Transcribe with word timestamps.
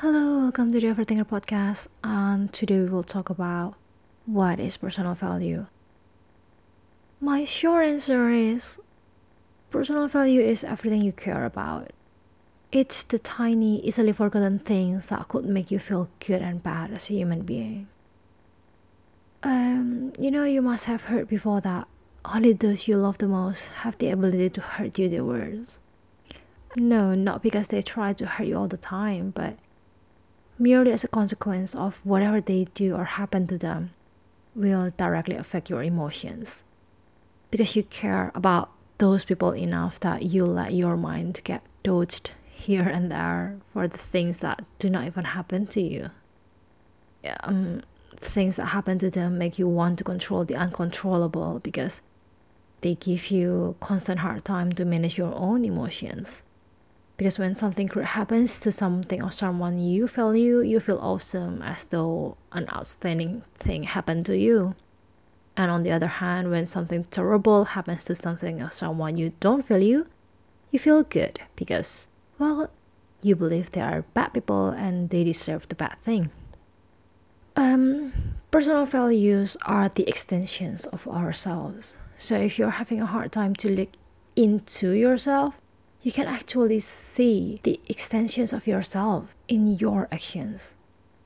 Hello, 0.00 0.38
welcome 0.38 0.72
to 0.72 0.80
the 0.80 0.86
Overthinker 0.86 1.26
podcast. 1.26 1.88
And 2.02 2.50
today 2.54 2.78
we 2.78 2.86
will 2.86 3.02
talk 3.02 3.28
about 3.28 3.74
what 4.24 4.58
is 4.58 4.78
personal 4.78 5.12
value. 5.12 5.66
My 7.20 7.44
short 7.44 7.84
answer 7.84 8.30
is 8.30 8.80
personal 9.68 10.08
value 10.08 10.40
is 10.40 10.64
everything 10.64 11.02
you 11.02 11.12
care 11.12 11.44
about. 11.44 11.92
It's 12.72 13.02
the 13.02 13.18
tiny, 13.18 13.84
easily 13.84 14.14
forgotten 14.14 14.58
things 14.58 15.08
that 15.08 15.28
could 15.28 15.44
make 15.44 15.70
you 15.70 15.78
feel 15.78 16.08
good 16.18 16.40
and 16.40 16.62
bad 16.62 16.92
as 16.92 17.10
a 17.10 17.12
human 17.12 17.42
being. 17.42 17.86
Um, 19.42 20.14
you 20.18 20.30
know, 20.30 20.44
you 20.44 20.62
must 20.62 20.86
have 20.86 21.12
heard 21.12 21.28
before 21.28 21.60
that 21.60 21.86
only 22.24 22.54
those 22.54 22.88
you 22.88 22.96
love 22.96 23.18
the 23.18 23.28
most 23.28 23.68
have 23.84 23.98
the 23.98 24.08
ability 24.08 24.48
to 24.48 24.62
hurt 24.62 24.98
you 24.98 25.10
the 25.10 25.20
worst. 25.20 25.78
No, 26.74 27.12
not 27.12 27.42
because 27.42 27.68
they 27.68 27.82
try 27.82 28.14
to 28.14 28.24
hurt 28.24 28.46
you 28.46 28.56
all 28.56 28.66
the 28.66 28.78
time, 28.78 29.28
but 29.36 29.58
merely 30.60 30.92
as 30.92 31.02
a 31.02 31.08
consequence 31.08 31.74
of 31.74 32.04
whatever 32.04 32.40
they 32.40 32.66
do 32.74 32.94
or 32.94 33.04
happen 33.04 33.46
to 33.46 33.58
them 33.58 33.90
will 34.54 34.92
directly 34.96 35.34
affect 35.34 35.70
your 35.70 35.82
emotions. 35.82 36.62
Because 37.50 37.74
you 37.74 37.82
care 37.82 38.30
about 38.34 38.70
those 38.98 39.24
people 39.24 39.54
enough 39.54 39.98
that 40.00 40.22
you 40.22 40.44
let 40.44 40.74
your 40.74 40.96
mind 40.96 41.40
get 41.44 41.62
dodged 41.82 42.30
here 42.50 42.86
and 42.86 43.10
there 43.10 43.58
for 43.72 43.88
the 43.88 43.96
things 43.96 44.38
that 44.40 44.62
do 44.78 44.90
not 44.90 45.06
even 45.06 45.24
happen 45.24 45.66
to 45.66 45.80
you. 45.80 46.10
Um, 47.42 47.80
things 48.16 48.56
that 48.56 48.66
happen 48.66 48.98
to 48.98 49.10
them 49.10 49.38
make 49.38 49.58
you 49.58 49.66
want 49.66 49.98
to 49.98 50.04
control 50.04 50.44
the 50.44 50.56
uncontrollable 50.56 51.60
because 51.60 52.02
they 52.82 52.94
give 52.94 53.30
you 53.30 53.76
constant 53.80 54.20
hard 54.20 54.44
time 54.44 54.72
to 54.72 54.84
manage 54.84 55.16
your 55.16 55.34
own 55.34 55.64
emotions. 55.64 56.42
Because 57.20 57.38
when 57.38 57.54
something 57.54 57.86
happens 57.86 58.60
to 58.60 58.72
something 58.72 59.22
or 59.22 59.30
someone 59.30 59.78
you 59.78 60.08
value, 60.08 60.62
you 60.62 60.80
feel 60.80 60.96
awesome 61.02 61.60
as 61.60 61.84
though 61.84 62.38
an 62.52 62.66
outstanding 62.72 63.42
thing 63.58 63.82
happened 63.82 64.24
to 64.24 64.38
you. 64.38 64.74
And 65.54 65.70
on 65.70 65.82
the 65.82 65.92
other 65.92 66.06
hand, 66.06 66.50
when 66.50 66.64
something 66.64 67.04
terrible 67.04 67.76
happens 67.76 68.06
to 68.06 68.14
something 68.14 68.62
or 68.62 68.70
someone 68.70 69.18
you 69.18 69.34
don't 69.38 69.66
value, 69.66 70.06
you 70.70 70.78
feel 70.78 71.02
good 71.02 71.42
because, 71.56 72.08
well, 72.38 72.70
you 73.20 73.36
believe 73.36 73.72
they 73.72 73.82
are 73.82 74.00
bad 74.14 74.32
people 74.32 74.70
and 74.70 75.10
they 75.10 75.22
deserve 75.22 75.68
the 75.68 75.74
bad 75.74 75.98
thing. 76.00 76.30
Um, 77.54 78.14
personal 78.50 78.86
values 78.86 79.58
are 79.66 79.90
the 79.90 80.08
extensions 80.08 80.86
of 80.86 81.06
ourselves. 81.06 81.96
So 82.16 82.36
if 82.36 82.58
you're 82.58 82.80
having 82.80 83.02
a 83.02 83.12
hard 83.12 83.30
time 83.30 83.54
to 83.56 83.68
look 83.68 83.90
into 84.36 84.92
yourself, 84.92 85.60
you 86.02 86.10
can 86.12 86.26
actually 86.26 86.78
see 86.78 87.60
the 87.62 87.80
extensions 87.88 88.52
of 88.52 88.66
yourself 88.66 89.36
in 89.48 89.68
your 89.68 90.08
actions. 90.10 90.74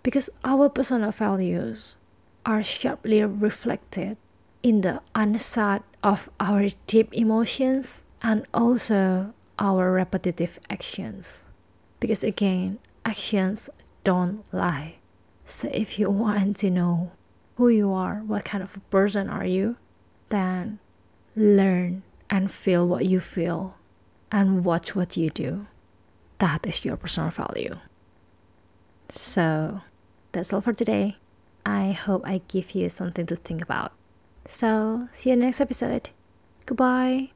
Because 0.03 0.29
our 0.45 0.69
personal 0.69 1.13
values 1.13 1.97
are 2.45 2.63
sharply 2.63 3.23
reflected 3.25 4.17
in 4.63 4.81
the 4.81 5.01
unsat 5.15 5.83
of 6.03 6.29
our 6.41 6.69
deep 6.87 7.13
emotions 7.15 8.03
and 8.21 8.47
also 8.53 9.33
our 9.59 9.93
repetitive 9.93 10.59
actions. 10.69 11.45
Because 12.01 12.25
again, 12.25 12.79
actions 13.05 13.71
don't 14.03 14.45
lie. 14.53 14.97
So 15.47 15.69
if 15.73 15.99
you 15.99 16.11
want 16.11 16.57
to 16.59 16.71
know 16.71 17.13
who 17.57 17.69
you 17.69 17.93
are, 17.93 18.23
what 18.27 18.45
kind 18.45 18.63
of 18.63 18.79
person 18.91 19.29
are 19.31 19.47
you, 19.47 19.77
then 20.31 20.81
learn 21.37 22.03
and 22.29 22.51
feel 22.51 22.89
what 22.89 23.07
you 23.07 23.21
feel 23.21 23.77
and 24.31 24.65
watch 24.65 24.97
what 24.97 25.17
you 25.17 25.31
do. 25.31 25.67
That 26.39 26.67
is 26.67 26.85
your 26.85 26.97
personal 26.97 27.31
value. 27.31 27.77
So 29.09 29.81
that's 30.33 30.53
all 30.53 30.61
for 30.61 30.73
today. 30.73 31.17
I 31.65 31.93
hope 31.93 32.23
I 32.27 32.43
give 32.49 32.75
you 32.75 32.89
something 32.89 33.27
to 33.27 33.37
think 33.37 33.63
about. 33.63 33.93
So, 34.47 35.09
see 35.13 35.31
you 35.31 35.37
next 35.37 35.61
episode. 35.61 36.11
Goodbye. 36.67 37.34